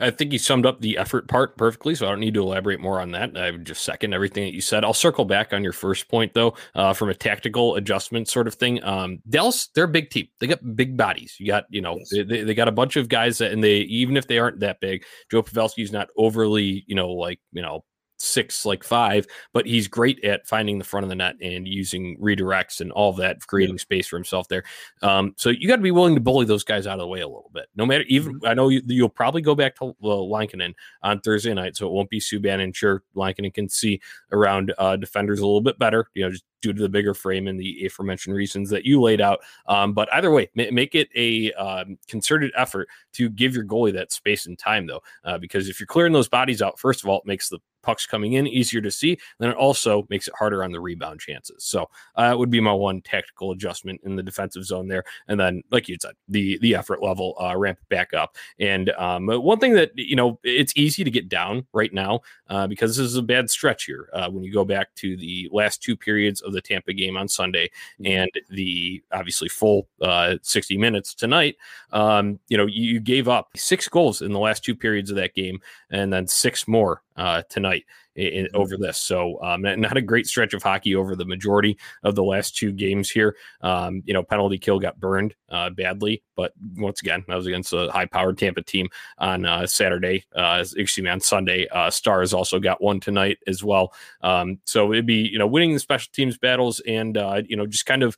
[0.00, 2.80] I think you summed up the effort part perfectly, so I don't need to elaborate
[2.80, 3.36] more on that.
[3.36, 4.84] I would just second everything that you said.
[4.84, 8.54] I'll circle back on your first point, though, uh, from a tactical adjustment sort of
[8.54, 8.82] thing.
[8.82, 10.26] Um, Dallas, they're a big team.
[10.40, 11.36] They got big bodies.
[11.38, 12.26] You got, you know, yes.
[12.28, 14.80] they, they got a bunch of guys that, and they even if they aren't that
[14.80, 17.84] big, Joe Pavelski's not overly, you know, like you know,
[18.24, 22.16] six like five, but he's great at finding the front of the net and using
[22.18, 23.80] redirects and all that, creating yeah.
[23.80, 24.64] space for himself there.
[25.02, 27.20] Um, so you got to be willing to bully those guys out of the way
[27.20, 27.66] a little bit.
[27.76, 28.46] No matter, even mm-hmm.
[28.46, 31.92] I know you, will probably go back to uh, Lankinen on Thursday night, so it
[31.92, 32.62] won't be Subban.
[32.62, 34.00] And sure, Lankinen can see
[34.32, 36.08] around uh, defenders a little bit better.
[36.14, 39.20] You know, just due to the bigger frame and the aforementioned reasons that you laid
[39.20, 39.40] out.
[39.66, 44.12] Um, but either way, make it a um, concerted effort to give your goalie that
[44.12, 47.18] space and time, though, uh, because if you're clearing those bodies out, first of all,
[47.18, 49.18] it makes the pucks coming in easier to see.
[49.38, 51.64] Then it also makes it harder on the rebound chances.
[51.64, 55.04] So uh, that would be my one tactical adjustment in the defensive zone there.
[55.28, 58.36] And then, like you said, the the effort level uh, ramp back up.
[58.58, 62.66] And um, one thing that you know it's easy to get down right now uh,
[62.66, 64.08] because this is a bad stretch here.
[64.12, 67.28] Uh, when you go back to the last two periods of the Tampa game on
[67.28, 68.06] Sunday mm-hmm.
[68.06, 71.56] and the obviously full uh, 60 minutes tonight,
[71.92, 75.34] um, you know you gave up six goals in the last two periods of that
[75.34, 77.84] game, and then six more uh, tonight
[78.16, 78.56] in, mm-hmm.
[78.56, 78.98] over this.
[78.98, 82.72] So um, not a great stretch of hockey over the majority of the last two
[82.72, 83.36] games here.
[83.60, 87.72] Um, you know, penalty kill got burned uh, badly, but once again, that was against
[87.72, 90.24] a high-powered Tampa team on uh, Saturday.
[90.34, 91.66] Uh, excuse me, on Sunday.
[91.68, 93.92] Uh, Stars also got one tonight as well.
[94.22, 97.66] Um, so it'd be you know winning the special teams battles and uh, you know
[97.66, 98.16] just kind of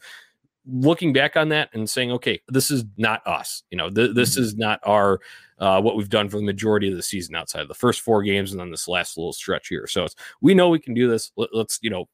[0.67, 3.63] looking back on that and saying, okay, this is not us.
[3.71, 4.43] You know, th- this mm-hmm.
[4.43, 5.21] is not our
[5.59, 8.23] uh, what we've done for the majority of the season outside of the first four
[8.23, 9.87] games and then this last little stretch here.
[9.87, 11.33] So it's we know we can do this.
[11.37, 12.09] Let, us you know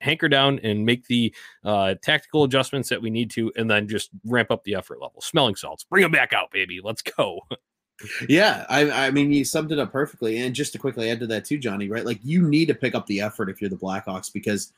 [0.00, 1.34] hanker down and make the
[1.64, 5.20] uh, tactical adjustments that we need to, and then just ramp up the effort level.
[5.20, 6.80] Smelling salts, bring them back out, baby.
[6.82, 7.40] Let's go.
[8.28, 10.40] yeah, I, I mean, you summed it up perfectly.
[10.40, 12.04] And just to quickly add to that too, Johnny, right?
[12.04, 14.72] Like you need to pick up the effort if you're the Blackhawks because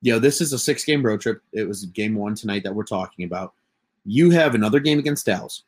[0.00, 1.42] you know this is a six game road trip.
[1.52, 3.54] It was game one tonight that we're talking about.
[4.04, 5.64] You have another game against Dallas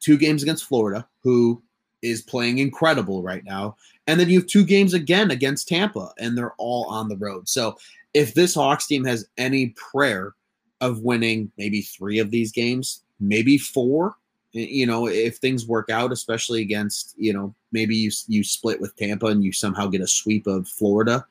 [0.00, 1.62] two games against Florida, who
[2.02, 3.76] is playing incredible right now.
[4.06, 7.48] And then you have two games again against Tampa, and they're all on the road.
[7.48, 7.76] So
[8.14, 10.34] if this Hawks team has any prayer
[10.80, 14.16] of winning maybe three of these games, maybe four,
[14.52, 18.96] you know, if things work out, especially against, you know, maybe you, you split with
[18.96, 21.26] Tampa and you somehow get a sweep of Florida,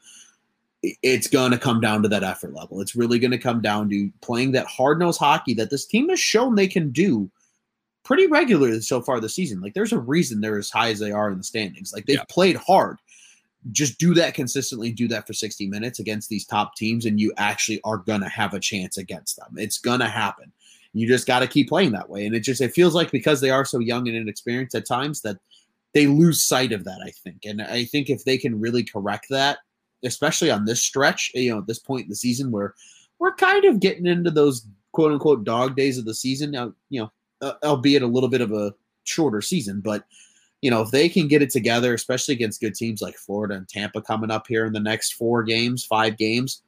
[0.83, 2.79] it's going to come down to that effort level.
[2.79, 6.09] It's really going to come down to playing that hard nosed hockey that this team
[6.09, 7.29] has shown they can do
[8.07, 9.59] pretty regularly so far this season.
[9.59, 11.91] Like there's a reason they're as high as they are in the standings.
[11.91, 12.23] Like they've yeah.
[12.29, 12.99] played hard.
[13.73, 17.33] Just do that consistently, do that for 60 minutes against these top teams, and you
[17.35, 19.55] actually are gonna have a chance against them.
[19.57, 20.53] It's gonna happen.
[20.93, 22.25] You just got to keep playing that way.
[22.25, 25.21] And it just it feels like because they are so young and inexperienced at times
[25.21, 25.37] that
[25.93, 27.43] they lose sight of that, I think.
[27.43, 29.57] And I think if they can really correct that,
[30.05, 32.73] especially on this stretch, you know, at this point in the season where
[33.19, 36.51] we're kind of getting into those quote unquote dog days of the season.
[36.51, 38.73] Now, you know, uh, albeit a little bit of a
[39.03, 39.81] shorter season.
[39.81, 40.05] But
[40.61, 43.67] you know, if they can get it together, especially against good teams like Florida and
[43.67, 46.63] Tampa coming up here in the next four games, five games,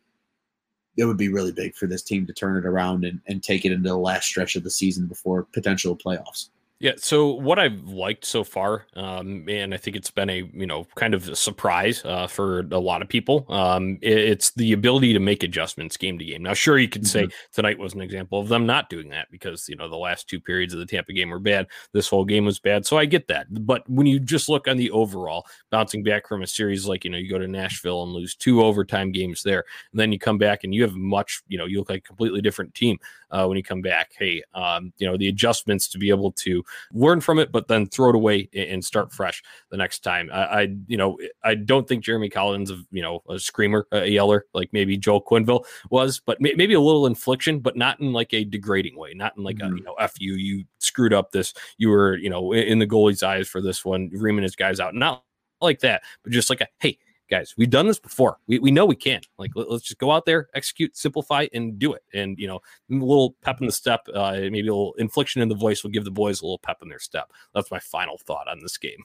[0.96, 3.66] it would be really big for this team to turn it around and, and take
[3.66, 6.50] it into the last stretch of the season before potential playoffs.
[6.80, 6.94] Yeah.
[6.96, 10.88] So what I've liked so far, um, and I think it's been a you know
[10.96, 13.46] kind of a surprise uh, for a lot of people.
[13.50, 16.42] Um, it's the ability to make adjustments game to game.
[16.42, 17.28] Now, sure, you could mm-hmm.
[17.30, 20.30] say tonight was an example of them not doing that because you know the last
[20.30, 21.68] two periods of the Tampa game were bad.
[21.92, 23.48] This whole game was bad, so I get that.
[23.66, 27.12] But when you just look on the overall, bouncing back from a series like you
[27.12, 30.38] know you go to Nashville and lose two overtime games there, and then you come
[30.38, 32.98] back and you have much you know you look like a completely different team
[33.32, 34.12] uh, when you come back.
[34.18, 36.64] Hey, um, you know the adjustments to be able to
[36.94, 40.30] learn from it, but then throw it away and start fresh the next time.
[40.32, 44.08] I, I you know, I don't think Jeremy Colliton, of you know, a screamer, a
[44.08, 48.14] yeller like maybe Joel Quenneville was, but may, maybe a little infliction, but not in
[48.14, 49.74] like a degrading way, not in like mm-hmm.
[49.74, 52.88] a you know, f you, you screwed up this, you were you know in the
[52.88, 55.24] goalie's eyes for this one, reaming his guys out, not
[55.62, 56.98] like that, but just like a hey,
[57.30, 58.38] guys, we've done this before.
[58.48, 59.22] We, we know we can.
[59.38, 62.04] Like, let, us just go out there, execute, simplify, and do it.
[62.14, 65.50] And, you know, a little pep in the step, uh, maybe a little infliction in
[65.50, 67.32] the voice will give the boys a little pep in their step.
[67.54, 69.04] That's my final thought on this game.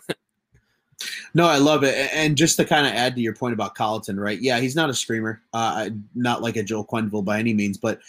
[1.34, 2.10] no, I love it.
[2.12, 4.40] And just to kind of add to your point about Colliton, right?
[4.40, 8.00] Yeah, he's not a screamer, uh, not like a Joel Quenneville by any means, but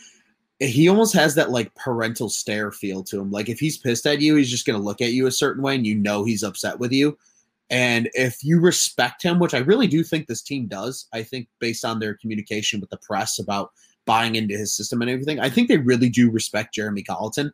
[0.59, 3.29] he almost has that like parental stare feel to him.
[3.29, 5.61] Like if he's pissed at you, he's just going to look at you a certain
[5.61, 7.17] way and you know he's upset with you
[7.69, 11.47] and if you respect him, which I really do think this team does, I think
[11.59, 13.71] based on their communication with the press about
[14.05, 17.51] buying into his system and everything, I think they really do respect Jeremy Colliton.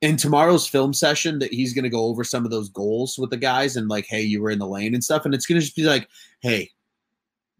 [0.00, 3.30] In tomorrow's film session, that he's going to go over some of those goals with
[3.30, 5.58] the guys and like, hey, you were in the lane and stuff, and it's going
[5.58, 6.08] to just be like,
[6.40, 6.70] hey,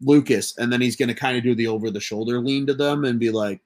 [0.00, 2.74] Lucas, and then he's going to kind of do the over the shoulder lean to
[2.74, 3.60] them and be like,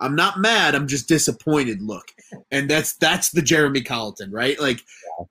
[0.00, 0.74] I'm not mad.
[0.74, 1.82] I'm just disappointed.
[1.82, 2.12] Look,
[2.50, 4.60] and that's that's the Jeremy Colliton, right?
[4.60, 4.82] Like,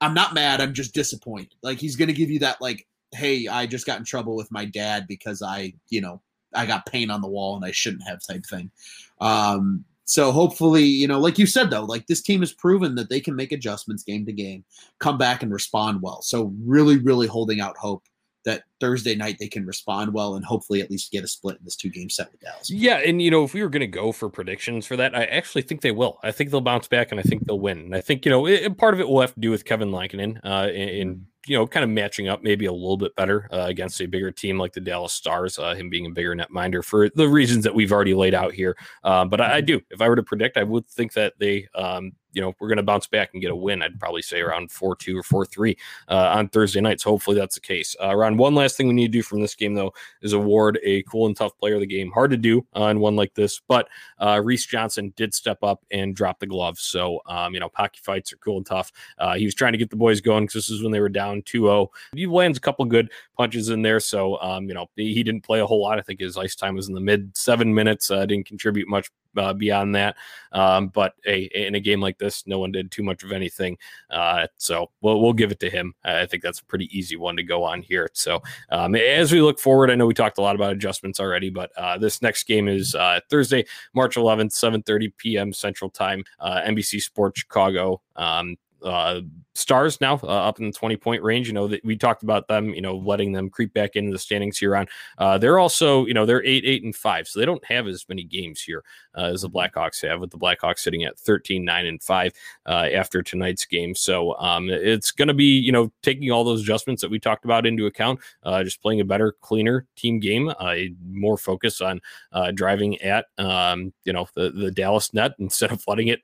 [0.02, 0.62] I'm not mad.
[0.62, 1.56] I'm just disappointed.
[1.62, 4.66] Like he's gonna give you that like, hey, I just got in trouble with my
[4.66, 6.22] dad because I, you know,
[6.54, 8.72] I got paint on the wall and I shouldn't have type thing.
[9.22, 13.10] Um, so hopefully, you know, like you said though, like this team has proven that
[13.10, 14.64] they can make adjustments game to game,
[15.00, 16.22] come back and respond well.
[16.22, 18.04] So really, really holding out hope
[18.46, 21.66] that Thursday night they can respond well and hopefully at least get a split in
[21.66, 22.70] this two game set with Dallas.
[22.70, 25.26] Yeah, and you know if we were going to go for predictions for that, I
[25.26, 26.20] actually think they will.
[26.24, 27.80] I think they'll bounce back and I think they'll win.
[27.80, 29.92] And I think you know it, part of it will have to do with Kevin
[29.92, 33.66] Lankinen uh, in you know, kind of matching up maybe a little bit better uh,
[33.68, 36.82] against a bigger team like the Dallas Stars, uh, him being a bigger net minder
[36.82, 38.76] for the reasons that we've already laid out here.
[39.04, 39.66] Um, but I, I, mm-hmm.
[39.68, 42.68] do, if I were to predict, I would think that they, um, you know, we're
[42.68, 43.82] going to bounce back and get a win.
[43.82, 45.78] I'd probably say around 4 2 or 4 3
[46.10, 47.04] uh, on Thursday nights.
[47.04, 47.96] hopefully that's the case.
[48.02, 50.78] Uh, around one last thing we need to do from this game, though, is award
[50.84, 52.12] a cool and tough player of the game.
[52.12, 53.88] Hard to do on one like this, but
[54.20, 56.82] uh, Reese Johnson did step up and drop the gloves.
[56.82, 58.92] So, um, you know, hockey fights are cool and tough.
[59.18, 61.10] Uh, he was trying to get the boys going because this is when they were
[61.10, 61.92] down 2 0.
[62.14, 64.00] He lands a couple good punches in there.
[64.00, 65.98] So, um, you know, he, he, didn't play a whole lot.
[65.98, 68.12] I think his ice time was in the mid seven minutes.
[68.12, 70.16] Uh, didn't contribute much uh, beyond that.
[70.52, 73.78] Um, but a, in a game like this, no one did too much of anything.
[74.10, 75.94] Uh, so we'll, we'll give it to him.
[76.04, 78.10] I think that's a pretty easy one to go on here.
[78.14, 81.50] So um, as we look forward, I know we talked a lot about adjustments already,
[81.50, 85.54] but uh, this next game is uh, Thursday, March 11th, 7:30 p.m.
[85.54, 88.02] Central Time, uh, NBC Sports Chicago.
[88.16, 89.22] Um, uh,
[89.56, 91.48] stars now uh, up in the 20 point range.
[91.48, 94.20] You know, that we talked about them, you know, letting them creep back into the
[94.20, 94.88] standings here on.
[95.18, 97.28] Uh, they're also, you know, they're eight, eight, and five.
[97.28, 98.84] So they don't have as many games here
[99.16, 99.58] uh, as the mm-hmm.
[99.58, 102.34] Blackhawks have, with the Blackhawks sitting at 13, nine, and five
[102.66, 103.96] uh, after tonight's game.
[103.96, 107.46] So um, it's going to be, you know, taking all those adjustments that we talked
[107.46, 110.76] about into account, uh, just playing a better, cleaner team game, uh,
[111.10, 112.02] more focus on
[112.54, 116.20] driving at, um, you know, the, the Dallas net instead of letting it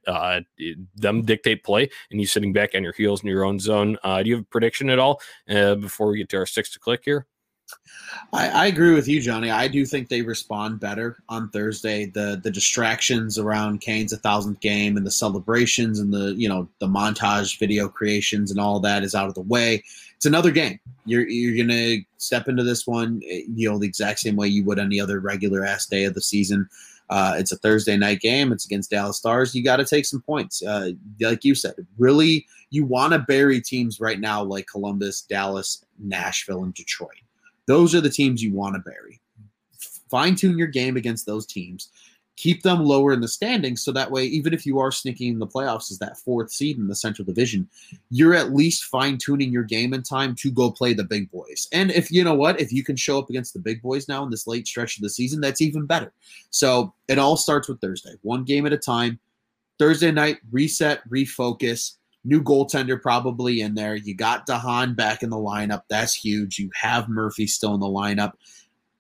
[0.96, 3.98] them dictate play and you sitting back on your heels in your own zone.
[4.04, 6.66] Uh, do you have a prediction at all uh, before we get to our stick
[6.72, 7.26] to click here?
[8.34, 9.50] I, I, agree with you, Johnny.
[9.50, 12.06] I do think they respond better on Thursday.
[12.06, 16.68] The the distractions around Kane's a thousandth game and the celebrations and the you know
[16.80, 19.84] the montage video creations and all that is out of the way.
[20.16, 20.80] It's another game.
[21.06, 24.64] You're you're gonna step into this one, eh, you know, the exact same way you
[24.66, 26.68] would any other regular ass day of the season.
[27.10, 28.54] Uh, it's a Thursday night game.
[28.54, 29.54] It's against Dallas Stars.
[29.54, 30.64] You got to take some points.
[30.64, 35.86] Uh, like you said, really, you want to bury teams right now like Columbus, Dallas,
[36.00, 37.12] Nashville, and Detroit.
[37.68, 39.22] Those are the teams you want to bury.
[40.10, 41.90] Fine tune your game against those teams.
[42.38, 45.40] Keep them lower in the standings so that way even if you are sneaking in
[45.40, 47.70] the playoffs as that fourth seed in the central division
[48.10, 51.68] you're at least fine-tuning your game in time to go play the big boys.
[51.72, 54.24] And if you know what if you can show up against the big boys now
[54.24, 56.14] in this late stretch of the season that's even better.
[56.50, 59.20] So it all starts with thursday one game at a time.
[59.78, 65.30] Thursday night reset refocus new goaltender probably in there you got de Haan back in
[65.30, 68.34] the lineup that's huge you have murphy still in the lineup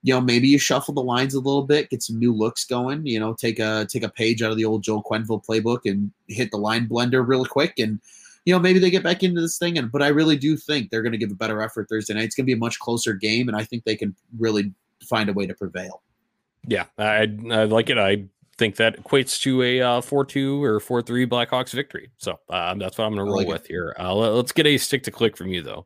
[0.03, 3.05] you know, maybe you shuffle the lines a little bit, get some new looks going.
[3.05, 6.11] You know, take a take a page out of the old Joe Quenneville playbook and
[6.27, 7.99] hit the line blender real quick, and
[8.45, 9.77] you know maybe they get back into this thing.
[9.77, 12.23] And but I really do think they're going to give a better effort Thursday night.
[12.23, 14.73] It's going to be a much closer game, and I think they can really
[15.07, 16.01] find a way to prevail.
[16.67, 17.99] Yeah, I, I like it.
[17.99, 18.25] I
[18.57, 22.11] think that equates to a uh, four two or four three Blackhawks victory.
[22.17, 23.67] So um, that's what I'm going to roll like with it.
[23.67, 23.95] here.
[23.99, 25.85] Uh, let, us get a stick to click from you though.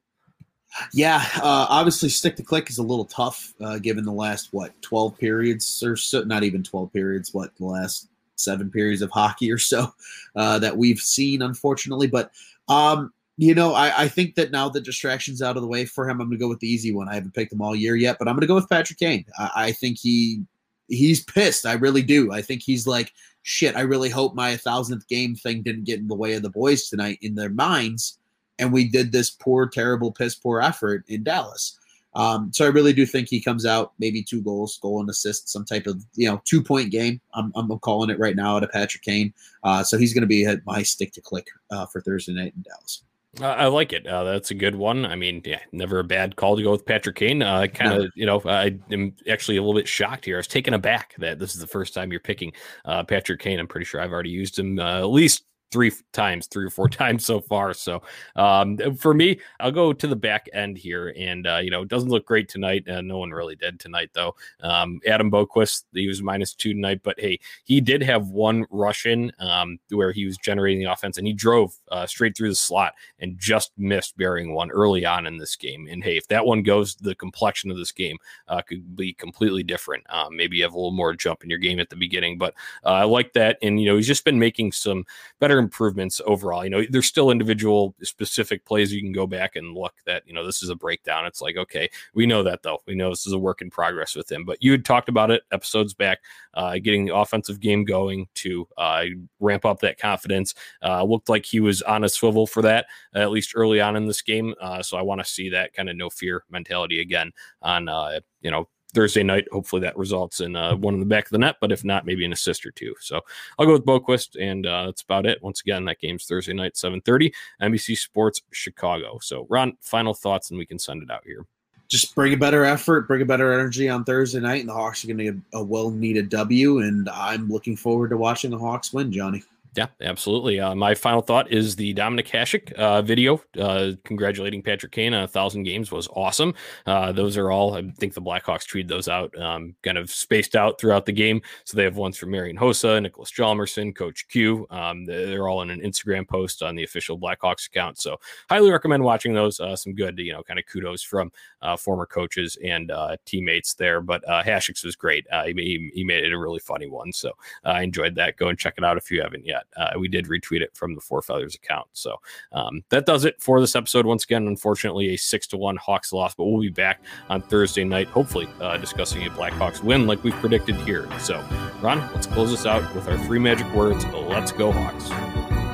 [0.94, 4.80] Yeah, uh, obviously, stick to click is a little tough uh, given the last what
[4.82, 6.24] twelve periods or so.
[6.24, 7.34] Not even twelve periods.
[7.34, 9.88] What the last seven periods of hockey or so
[10.36, 12.08] uh, that we've seen, unfortunately.
[12.08, 12.32] But
[12.68, 16.10] um, you know, I, I, think that now the distraction's out of the way for
[16.10, 16.22] him.
[16.22, 17.10] I'm going to go with the easy one.
[17.10, 19.26] I haven't picked him all year yet, but I'm going to go with Patrick Kane.
[19.38, 20.46] I, I, think he
[20.88, 21.66] he's pissed.
[21.66, 22.32] I really do.
[22.32, 23.14] I think he's like,
[23.44, 23.76] shit.
[23.76, 26.90] I really hope my thousandth game thing didn't get in the way of the boys
[26.90, 28.18] tonight in their minds
[28.60, 31.80] and we did this poor, terrible, piss poor effort in Dallas.
[32.14, 35.50] Um, so I really do think he comes out maybe two goals, goal and assist,
[35.50, 37.20] some type of you know two point game.
[37.34, 39.34] I'm, I'm calling it right now to Patrick Kane.
[39.64, 42.62] Uh, so he's going to be my stick to click uh, for Thursday night in
[42.62, 43.04] Dallas.
[43.42, 44.08] Uh, I like it.
[44.08, 45.06] Uh, that's a good one.
[45.06, 47.42] I mean, yeah, never a bad call to go with Patrick Kane.
[47.42, 48.10] Uh, kind of, no.
[48.16, 50.38] you know, I am actually a little bit shocked here.
[50.38, 52.54] I was taken aback that this is the first time you're picking
[52.86, 53.60] uh, Patrick Kane.
[53.60, 55.44] I'm pretty sure I've already used him uh, at least
[55.76, 57.74] three times, three or four times so far.
[57.74, 58.02] So
[58.38, 61.90] um, for me, I'll go to the back end here, and uh, you know, it
[61.90, 62.88] doesn't look great tonight.
[62.88, 64.36] Uh, no one really did tonight, though.
[64.62, 69.34] Um, Adam Boqvist, he was minus two tonight, but hey, he did have one Russian
[69.40, 72.94] um, where he was generating the offense, and he drove uh, straight through the slot
[73.20, 75.90] and just missed burying one early on in this game.
[75.92, 78.18] And hey, if that one goes, the complexion of this game
[78.48, 80.06] uh, could be completely different.
[80.10, 82.54] Um, maybe you have a little more jump in your game at the beginning, but
[82.86, 83.58] uh, I like that.
[83.62, 85.04] And you know, he's just been making some
[85.40, 86.64] better improvements overall.
[86.64, 90.34] You know, there's still individual specific plays you can go back and look that, you
[90.34, 91.26] know, this is a breakdown.
[91.26, 92.80] It's like, okay, we know that though.
[92.88, 94.46] We know this is a work in progress with him.
[94.46, 96.20] But you had talked about it episodes back,
[96.54, 99.06] uh, getting the offensive game going to uh,
[99.40, 100.54] ramp up that confidence.
[100.84, 102.86] Uh, looked like he was on a swivel for that,
[103.16, 104.54] at least early on in this game.
[104.62, 108.20] Uh, so I want to see that kind of no fear mentality again on, uh,
[108.42, 109.48] you know, Thursday night.
[109.52, 112.06] Hopefully that results in uh, one in the back of the net, but if not,
[112.06, 112.96] maybe an assist or two.
[113.00, 113.22] So
[113.60, 115.44] I'll go with Boqvist, and uh, that's about it.
[115.44, 119.20] Once again, that game's Thursday night, 7.30, NBC Sports Chicago.
[119.22, 121.46] So Ron, final thoughts, and we can send it out here.
[121.88, 125.04] Just bring a better effort, bring a better energy on Thursday night, and the Hawks
[125.04, 128.92] are going to get a well-needed W, and I'm looking forward to watching the Hawks
[128.92, 129.44] win, Johnny.
[129.76, 130.62] Yeah, absolutely.
[130.62, 135.24] Uh, my final thought is the Dominik Hasek uh, video uh, congratulating Patrick Kane on
[135.24, 136.54] a thousand games was awesome.
[136.86, 140.56] Uh, those are all, I think the Blackhawks tweeted those out um, kind of spaced
[140.56, 141.42] out throughout the game.
[141.66, 144.66] So they have ones from Marian Hossa, Nicholas Hjalmarsson, Coach Q.
[144.70, 148.00] Um, they're all in an Instagram post on the official Blackhawks account.
[148.00, 148.18] So
[148.50, 149.60] highly recommend watching those.
[149.60, 152.94] Uh, some good, you know, kind of kudos from uh, former coaches and
[153.26, 154.00] teammates there.
[154.00, 155.28] But uh, Hasek's was great.
[155.46, 157.12] He, he, made it a really funny one.
[157.12, 157.34] So
[157.66, 158.38] I enjoyed that.
[158.38, 159.65] Go and check it out if you haven't yet.
[159.76, 161.88] Uh, we did retweet it from the Four Feathers account.
[161.94, 162.18] So
[162.52, 164.06] um, that does it for this episode.
[164.06, 167.84] Once again, unfortunately, a six to one Hawks loss, but we'll be back on Thursday
[167.84, 171.08] night, hopefully uh, discussing a Blackhawks win like we've predicted here.
[171.20, 171.44] So,
[171.82, 174.06] Ron, let's close this out with our three magic words.
[174.06, 175.10] Let's go Hawks.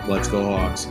[0.07, 0.87] Let's go Hawks.